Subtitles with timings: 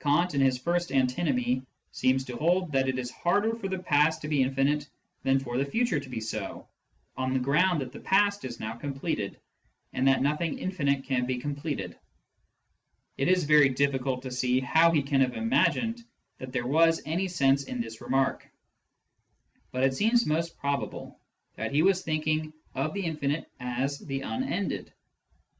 [0.00, 4.20] Kant, in his first antinomy, seems to hold that it is harder for the past
[4.20, 4.88] to be infinite
[5.22, 6.66] than for the future to be so,
[7.16, 9.38] on the ground that the past is now completed,
[9.92, 11.96] and that nothing infinite can be completed.
[13.16, 16.02] It is very difficult to see how he can have imagined
[16.38, 18.44] that therg was any sense in this remark;
[19.70, 21.20] but it seems most probable
[21.54, 23.50] that he was Digitized by Google i8o SCIENTIFIC METHOD IN PHILOSOPHY thinking of the infinite
[23.60, 24.92] as the" unended."